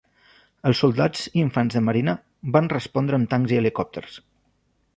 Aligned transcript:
Els 0.69 0.79
soldats 0.83 1.27
i 1.31 1.41
infants 1.41 1.77
de 1.77 1.83
marina 1.89 2.15
van 2.57 2.71
respondre 2.73 3.19
amb 3.19 3.33
tancs 3.35 3.55
i 3.57 3.61
helicòpters. 3.61 4.17